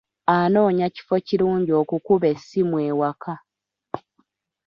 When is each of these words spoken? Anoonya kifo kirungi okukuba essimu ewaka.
Anoonya 0.37 0.87
kifo 0.95 1.15
kirungi 1.27 1.71
okukuba 1.81 2.25
essimu 2.33 2.77
ewaka. 2.89 3.33